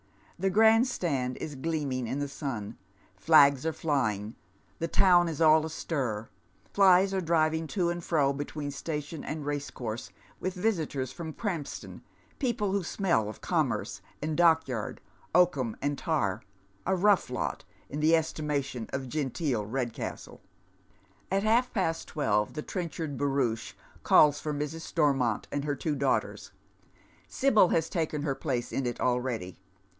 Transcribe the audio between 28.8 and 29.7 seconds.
it already.